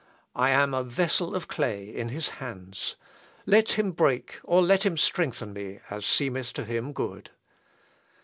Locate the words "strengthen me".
4.97-5.79